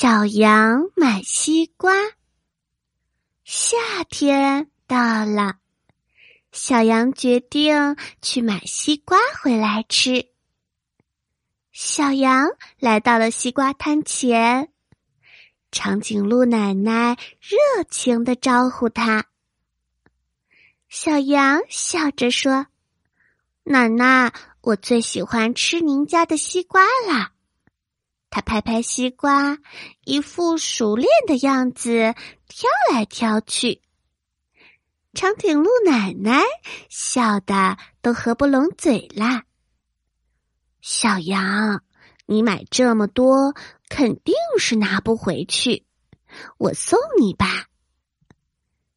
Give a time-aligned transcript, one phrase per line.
[0.00, 1.92] 小羊买西瓜。
[3.42, 3.76] 夏
[4.08, 5.56] 天到了，
[6.52, 10.28] 小羊决定去买西瓜回来吃。
[11.72, 12.46] 小羊
[12.78, 14.72] 来到了西瓜摊前，
[15.72, 19.26] 长颈鹿奶奶热情的招呼他。
[20.88, 22.68] 小羊笑着说
[23.66, 27.32] ：“奶奶，我最喜欢吃您家的西瓜啦。”
[28.30, 29.58] 他拍拍西瓜，
[30.04, 32.14] 一副熟练的样子，
[32.46, 33.82] 挑来挑去。
[35.14, 36.42] 长颈鹿奶奶
[36.88, 39.44] 笑得都合不拢嘴啦。
[40.80, 41.82] 小羊，
[42.26, 43.54] 你买这么多，
[43.88, 45.86] 肯定是拿不回去，
[46.58, 47.66] 我送你吧。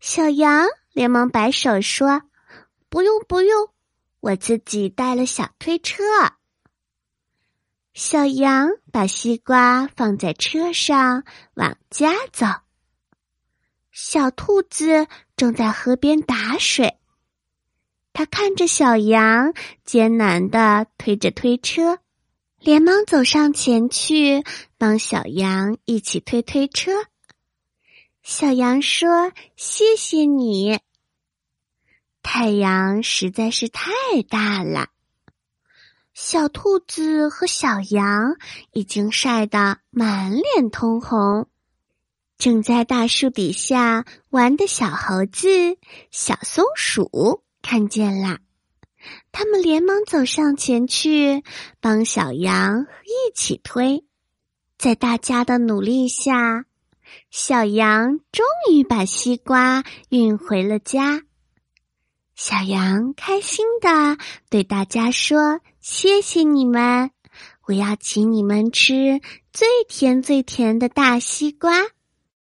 [0.00, 2.22] 小羊连忙摆手说
[2.90, 3.70] ：“不用，不用，
[4.20, 6.02] 我自己带了小推车。”
[8.04, 11.22] 小羊把西瓜放在车上，
[11.54, 12.46] 往家走。
[13.92, 16.98] 小兔子正在河边打水，
[18.12, 22.00] 它看着小羊艰难的推着推车，
[22.58, 24.42] 连忙走上前去
[24.76, 26.90] 帮小羊一起推推车。
[28.24, 30.80] 小羊说：“谢谢你。”
[32.20, 33.92] 太阳实在是太
[34.28, 34.88] 大了。
[36.24, 38.36] 小兔子和小羊
[38.70, 41.48] 已经晒得满脸通红，
[42.38, 45.48] 正在大树底下玩的小猴子、
[46.12, 48.38] 小松鼠看见了，
[49.32, 51.42] 他们连忙走上前去
[51.80, 54.04] 帮小羊一起推。
[54.78, 56.66] 在大家的努力下，
[57.32, 61.22] 小羊终于把西瓜运回了家。
[62.36, 65.60] 小羊开心的对大家说。
[65.82, 67.10] 谢谢你们，
[67.66, 69.20] 我要请你们吃
[69.52, 71.72] 最甜最甜的大西瓜。